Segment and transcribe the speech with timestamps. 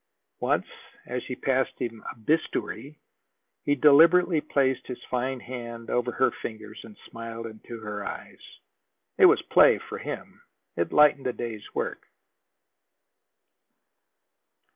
[0.39, 0.65] Once,
[1.05, 2.97] as she passed him a bistoury,
[3.63, 8.41] he deliberately placed his fine hand over her fingers and smiled into her eyes.
[9.19, 10.41] It was play for him;
[10.75, 12.07] it lightened the day's work.